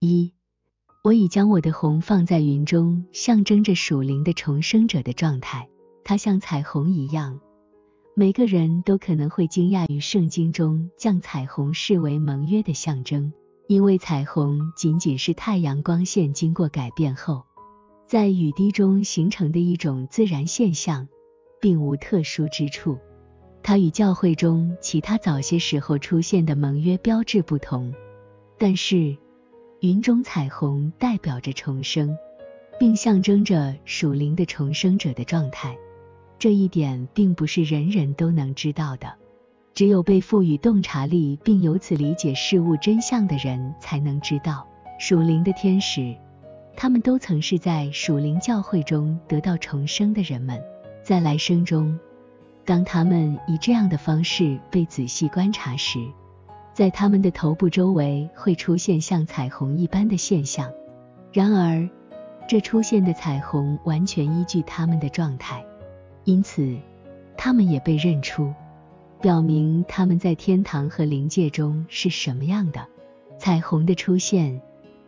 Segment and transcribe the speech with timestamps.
[0.00, 0.32] 一，
[1.02, 5.68] 我已将我的红放在云中，象征着属灵的重生者的状态。
[6.04, 7.40] 它像彩虹一样，
[8.14, 13.32] 每个人都可能会惊讶于圣经中将彩虹视为盟约的象征，
[13.66, 17.42] 因为彩虹仅仅是太阳光线经过改变后，
[18.06, 21.08] 在雨滴中形成的一种自然现象，
[21.60, 22.98] 并无特殊之处。
[23.64, 27.92] 它与教会中其他早些时候出现的盟约标志不同，
[28.56, 29.16] 但是
[29.80, 32.18] 云中彩虹代表着重生，
[32.80, 35.76] 并象征着属灵的重生者的状态。
[36.36, 39.14] 这一点并不是人人都能知道的，
[39.74, 44.66] 只有被赋予洞察力并由此理解事物真相的人才能知道。
[44.98, 46.16] 属灵的天使，
[46.76, 50.60] 他们都曾是在属灵教会中得到重生的人们，
[51.04, 51.96] 在来生中，
[52.64, 56.00] 当他们以这样的方式被仔细观察时，
[56.78, 60.72] 在他们的头部周围会出现像彩虹一般的现象。
[61.32, 61.88] 然而，
[62.48, 65.66] 这出现的彩虹完全依据他们的状态。
[66.22, 66.76] 因此，
[67.36, 68.54] 他们也被认出，
[69.20, 72.86] 表明他们在天堂和灵界中是什么样的。
[73.40, 74.60] 彩虹的出现，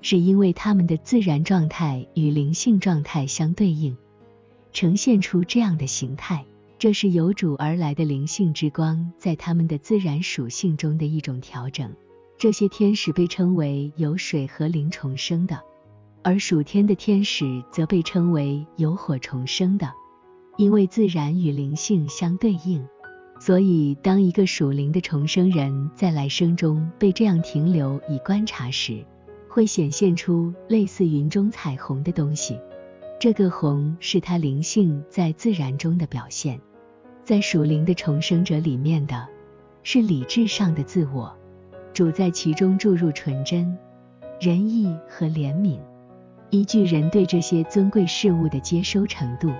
[0.00, 3.96] 是因为他们的自然状态与灵性状态相对应，
[4.72, 6.44] 呈现出这样的形态。
[6.82, 11.94] 这是由主而来的灵性之光在他们的自然属性中的一种调整。
[12.36, 15.60] 这些天使被称为由水和灵重生的，
[16.24, 19.92] 而属天的天使则被称为由火重生的。
[20.56, 22.84] 因为自然与灵性相对应，
[23.38, 29.06] 所以当一个属灵的重生人在来生中被这样停留以观察时，
[29.48, 32.58] 会显现出类似云中彩虹的东西。
[33.20, 36.60] 这个红是他灵性在自然中的表现。
[37.24, 39.26] 在属灵的重生者里面的
[39.84, 41.32] 是理智上的自我，
[41.92, 43.78] 主在其中注入纯真、
[44.40, 45.78] 仁义和怜悯，
[46.50, 49.52] 依据人对这些尊贵事物的接收程度。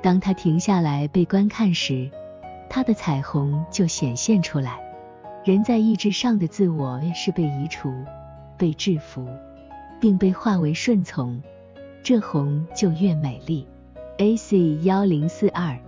[0.00, 2.10] 当他停下来被观看时，
[2.70, 4.80] 他的彩虹就显现出来。
[5.44, 7.92] 人在意志上的自我是被移除、
[8.56, 9.28] 被制服，
[10.00, 11.42] 并被化为顺从，
[12.02, 13.66] 这红就越美丽。
[14.16, 14.78] A.C.
[14.84, 15.78] 幺零四二。